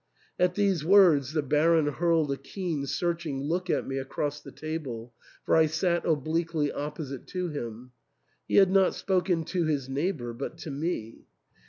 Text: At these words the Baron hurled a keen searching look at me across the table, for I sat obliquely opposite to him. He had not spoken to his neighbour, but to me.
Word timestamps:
At 0.39 0.55
these 0.55 0.83
words 0.83 1.33
the 1.33 1.43
Baron 1.43 1.85
hurled 1.85 2.31
a 2.31 2.35
keen 2.37 2.87
searching 2.87 3.43
look 3.43 3.69
at 3.69 3.85
me 3.87 3.99
across 3.99 4.41
the 4.41 4.51
table, 4.51 5.13
for 5.45 5.55
I 5.55 5.67
sat 5.67 6.07
obliquely 6.07 6.71
opposite 6.71 7.27
to 7.27 7.49
him. 7.49 7.91
He 8.47 8.55
had 8.55 8.71
not 8.71 8.95
spoken 8.95 9.43
to 9.43 9.65
his 9.65 9.87
neighbour, 9.89 10.33
but 10.33 10.57
to 10.57 10.71
me. 10.71 11.27